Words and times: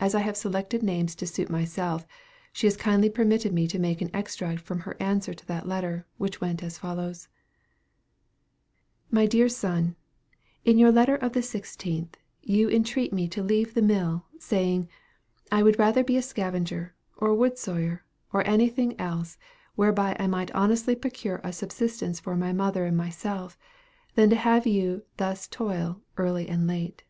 As 0.00 0.12
I 0.12 0.18
have 0.22 0.36
selected 0.36 0.82
names 0.82 1.14
to 1.14 1.24
suit 1.24 1.48
myself, 1.48 2.04
she 2.52 2.66
has 2.66 2.76
kindly 2.76 3.08
permitted 3.08 3.52
me 3.52 3.68
to 3.68 3.78
make 3.78 4.02
an 4.02 4.10
extract 4.12 4.58
from 4.58 4.80
her 4.80 4.96
answer 4.98 5.34
to 5.34 5.46
that 5.46 5.68
letter, 5.68 6.04
which 6.18 6.40
was 6.40 6.56
as 6.62 6.78
follows: 6.78 7.28
"My 9.12 9.24
Dear 9.24 9.48
Son, 9.48 9.94
in 10.64 10.78
your 10.78 10.90
letter 10.90 11.14
of 11.14 11.32
the 11.32 11.38
16th, 11.42 12.14
you 12.42 12.68
entreat 12.70 13.12
me 13.12 13.28
to 13.28 13.40
leave 13.40 13.74
the 13.74 13.82
mill, 13.82 14.24
saying, 14.36 14.88
'I 15.52 15.62
would 15.62 15.78
rather 15.78 16.02
be 16.02 16.16
a 16.16 16.22
scavenger, 16.22 16.96
a 17.18 17.32
wood 17.32 17.56
sawyer, 17.56 18.04
or 18.32 18.44
anything, 18.44 18.96
whereby 19.76 20.16
I 20.18 20.26
might 20.26 20.50
honestly 20.56 20.96
procure 20.96 21.40
a 21.44 21.52
subsistence 21.52 22.18
for 22.18 22.34
my 22.34 22.52
mother 22.52 22.84
and 22.84 22.96
myself, 22.96 23.56
than 24.16 24.32
have 24.32 24.66
you 24.66 25.04
thus 25.18 25.46
toil, 25.46 26.02
early 26.18 26.48
and 26.48 26.66
late. 26.66 27.04